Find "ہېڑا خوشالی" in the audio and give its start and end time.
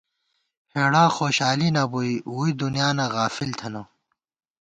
0.75-1.69